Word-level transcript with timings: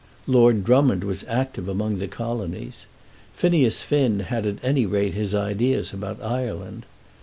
Lord 0.25 0.63
Drummond 0.63 1.03
was 1.03 1.23
active 1.27 1.69
among 1.69 1.99
the 1.99 2.07
colonies. 2.07 2.87
Phineas 3.35 3.83
Finn 3.83 4.21
had 4.21 4.47
at 4.47 4.57
any 4.63 4.87
rate 4.87 5.13
his 5.13 5.35
ideas 5.35 5.93
about 5.93 6.19
Ireland. 6.23 6.87